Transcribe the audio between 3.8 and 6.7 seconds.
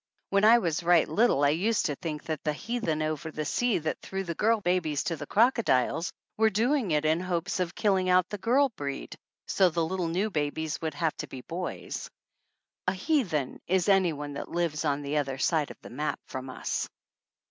threw the girl babies to the croco diles were